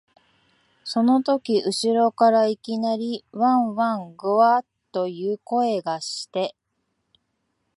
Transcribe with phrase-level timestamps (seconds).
[0.83, 6.55] そのとき後ろからいきなり、わん、わん、ぐゎあ、という声がして、